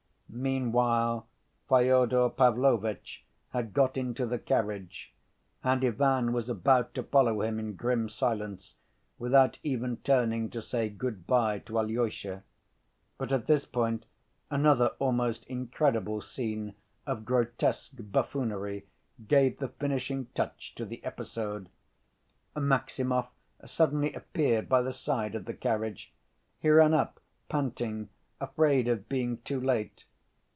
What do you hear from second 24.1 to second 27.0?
appeared by the side of the carriage. He ran